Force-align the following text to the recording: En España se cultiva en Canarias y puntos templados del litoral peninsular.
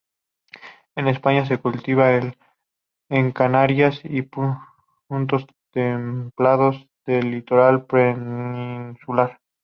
En 0.95 1.07
España 1.07 1.45
se 1.45 1.59
cultiva 1.59 2.09
en 3.09 3.31
Canarias 3.33 4.01
y 4.03 4.23
puntos 4.23 5.45
templados 5.71 6.87
del 7.05 7.29
litoral 7.29 7.85
peninsular. 7.85 9.37